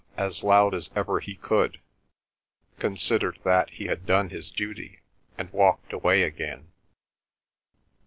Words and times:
as 0.17 0.41
loud 0.41 0.73
as 0.73 0.89
ever 0.95 1.19
he 1.19 1.35
could, 1.35 1.79
considered 2.79 3.37
that 3.43 3.69
he 3.69 3.85
had 3.85 4.03
done 4.03 4.31
his 4.31 4.49
duty, 4.49 4.99
and 5.37 5.51
walked 5.53 5.93
away 5.93 6.23
again. 6.23 6.71